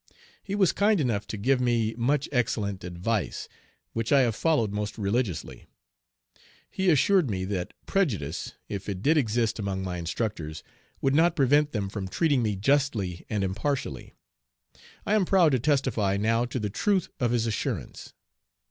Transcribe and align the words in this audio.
He 0.41 0.55
was 0.55 0.71
kind 0.71 0.99
enough 0.99 1.27
to 1.27 1.37
give 1.37 1.61
me 1.61 1.93
much 1.95 2.27
excellent 2.31 2.83
advice, 2.83 3.47
which 3.93 4.11
I 4.11 4.21
have 4.21 4.33
followed 4.35 4.71
most 4.71 4.97
religiously. 4.97 5.67
He 6.71 6.89
assured 6.89 7.29
me 7.29 7.45
that 7.45 7.73
prejudice, 7.85 8.53
if 8.67 8.89
it 8.89 9.03
did 9.03 9.15
exist 9.15 9.59
among 9.59 9.83
my 9.83 9.97
instructors, 9.99 10.63
would 11.01 11.13
not 11.13 11.35
prevent 11.35 11.71
them 11.71 11.87
from 11.87 12.07
treating 12.07 12.41
me 12.41 12.55
justly 12.55 13.27
and 13.29 13.43
impartially. 13.43 14.15
I 15.05 15.13
am 15.13 15.23
proud 15.23 15.51
to 15.51 15.59
testify 15.59 16.17
now 16.17 16.45
to 16.45 16.57
the 16.59 16.71
truth 16.71 17.09
of 17.19 17.29
his 17.29 17.45
assurance. 17.45 18.15